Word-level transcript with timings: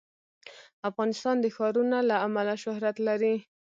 افغانستان 0.89 1.35
د 1.41 1.45
ښارونه 1.55 1.97
له 2.09 2.15
امله 2.27 2.53
شهرت 2.63 2.95
لري. 3.07 3.35